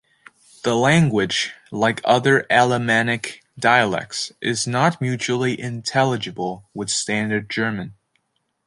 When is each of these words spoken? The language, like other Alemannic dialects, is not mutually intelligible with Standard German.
The 0.63 0.75
language, 0.75 1.53
like 1.69 2.01
other 2.03 2.47
Alemannic 2.49 3.41
dialects, 3.59 4.31
is 4.41 4.65
not 4.65 4.99
mutually 4.99 5.61
intelligible 5.61 6.67
with 6.73 6.89
Standard 6.89 7.51
German. 7.51 7.93